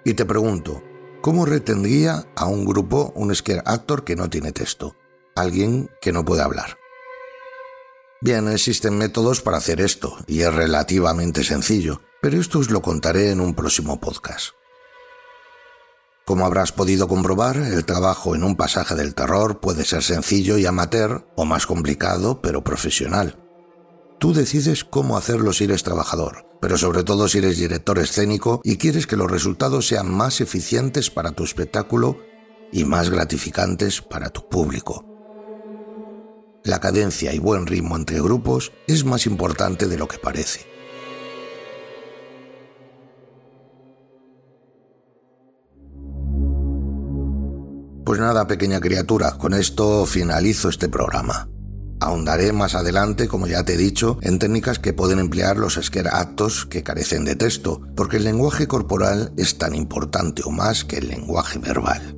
Y 0.06 0.14
te 0.14 0.24
pregunto, 0.24 0.82
¿cómo 1.22 1.46
retendría 1.46 2.26
a 2.36 2.46
un 2.46 2.66
grupo 2.66 3.12
un 3.16 3.34
scare 3.36 3.62
actor 3.66 4.04
que 4.04 4.16
no 4.16 4.30
tiene 4.30 4.52
texto? 4.52 4.96
Alguien 5.36 5.90
que 6.02 6.12
no 6.12 6.26
puede 6.26 6.42
hablar. 6.42 6.78
Bien, 8.22 8.50
existen 8.50 8.98
métodos 8.98 9.42
para 9.42 9.58
hacer 9.58 9.80
esto, 9.80 10.18
y 10.28 10.42
es 10.42 10.54
relativamente 10.54 11.44
sencillo, 11.44 12.02
pero 12.22 12.40
esto 12.40 12.60
os 12.60 12.70
lo 12.70 12.82
contaré 12.82 13.32
en 13.32 13.40
un 13.40 13.54
próximo 13.54 14.00
podcast. 14.00 14.50
Como 16.26 16.46
habrás 16.46 16.72
podido 16.72 17.08
comprobar, 17.08 17.58
el 17.58 17.86
trabajo 17.86 18.36
en 18.36 18.44
un 18.44 18.56
pasaje 18.56 18.94
del 18.94 19.16
terror 19.16 19.60
puede 19.60 19.84
ser 19.84 20.04
sencillo 20.04 20.58
y 20.58 20.66
amateur 20.66 21.26
o 21.36 21.46
más 21.46 21.66
complicado 21.66 22.40
pero 22.42 22.64
profesional. 22.64 23.49
Tú 24.20 24.34
decides 24.34 24.84
cómo 24.84 25.16
hacerlo 25.16 25.54
si 25.54 25.64
eres 25.64 25.84
trabajador, 25.84 26.46
pero 26.60 26.78
sobre 26.78 27.06
todo 27.06 27.30
si 27.30 27.38
eres 27.38 27.58
director 27.58 28.00
escénico 28.00 28.60
y 28.66 28.76
quieres 28.76 29.08
que 29.08 29.16
los 29.16 29.32
resultados 29.32 29.88
sean 29.88 30.14
más 30.14 30.42
eficientes 30.42 31.10
para 31.10 31.32
tu 31.32 31.46
espectáculo 31.46 32.18
y 32.74 32.84
más 32.84 33.10
gratificantes 33.10 34.02
para 34.02 34.30
tu 34.30 34.50
público. 34.50 35.06
La 36.66 36.82
cadencia 36.82 37.34
y 37.34 37.40
buen 37.40 37.66
ritmo 37.66 37.96
entre 37.96 38.20
grupos 38.20 38.74
es 38.88 39.06
más 39.06 39.26
importante 39.26 39.88
de 39.88 39.98
lo 39.98 40.10
que 40.10 40.18
parece. 40.18 40.68
Pues 48.04 48.20
nada, 48.20 48.48
pequeña 48.48 48.82
criatura, 48.82 49.38
con 49.38 49.54
esto 49.54 50.06
finalizo 50.06 50.68
este 50.68 50.90
programa. 50.90 51.48
Ahondaré 52.00 52.54
más 52.54 52.76
adelante, 52.76 53.28
como 53.28 53.48
ya 53.48 53.64
te 53.64 53.74
he 53.74 53.78
dicho, 53.78 54.18
en 54.22 54.40
técnicas 54.40 54.80
que 54.80 54.94
pueden 54.94 55.20
emplear 55.20 55.58
los 55.58 55.80
scare 55.82 56.10
actos 56.12 56.66
que 56.66 56.84
carecen 56.84 57.26
de 57.26 57.36
texto, 57.36 57.82
porque 57.96 58.18
el 58.18 58.24
lenguaje 58.24 58.68
corporal 58.68 59.34
es 59.38 59.58
tan 59.58 59.76
importante 59.76 60.42
o 60.46 60.52
más 60.52 60.86
que 60.86 60.98
el 60.98 61.10
lenguaje 61.10 61.60
verbal. 61.60 62.16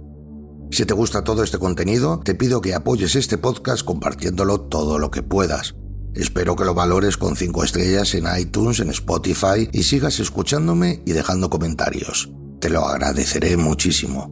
Si 0.71 0.85
te 0.85 0.93
gusta 0.93 1.23
todo 1.23 1.43
este 1.43 1.57
contenido, 1.57 2.21
te 2.23 2.35
pido 2.35 2.61
que 2.61 2.73
apoyes 2.73 3.15
este 3.15 3.37
podcast 3.37 3.83
compartiéndolo 3.83 4.61
todo 4.61 4.99
lo 4.99 5.11
que 5.11 5.23
puedas. 5.23 5.75
Espero 6.13 6.55
que 6.55 6.65
lo 6.65 6.73
valores 6.73 7.17
con 7.17 7.35
5 7.35 7.63
estrellas 7.63 8.13
en 8.15 8.25
iTunes, 8.39 8.79
en 8.79 8.89
Spotify 8.89 9.69
y 9.71 9.83
sigas 9.83 10.19
escuchándome 10.19 11.01
y 11.05 11.13
dejando 11.13 11.49
comentarios. 11.49 12.31
Te 12.59 12.69
lo 12.69 12.85
agradeceré 12.85 13.57
muchísimo. 13.57 14.31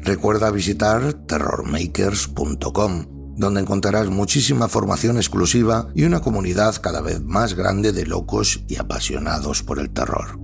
Recuerda 0.00 0.50
visitar 0.50 1.12
terrormakers.com, 1.26 3.06
donde 3.36 3.60
encontrarás 3.60 4.08
muchísima 4.08 4.68
formación 4.68 5.16
exclusiva 5.16 5.88
y 5.94 6.04
una 6.04 6.20
comunidad 6.20 6.76
cada 6.80 7.00
vez 7.00 7.22
más 7.22 7.54
grande 7.54 7.92
de 7.92 8.06
locos 8.06 8.64
y 8.68 8.76
apasionados 8.76 9.62
por 9.62 9.78
el 9.78 9.90
terror. 9.90 10.38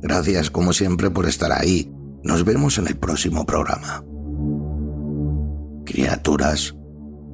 Gracias 0.00 0.50
como 0.50 0.72
siempre 0.72 1.10
por 1.10 1.26
estar 1.26 1.52
ahí. 1.52 1.92
Nos 2.24 2.44
vemos 2.44 2.78
en 2.78 2.86
el 2.86 2.96
próximo 2.96 3.46
programa. 3.46 4.04
Criaturas, 5.84 6.74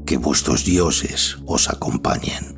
que 0.06 0.16
vuestros 0.16 0.64
dioses 0.64 1.38
os 1.46 1.68
acompañen. 1.68 2.57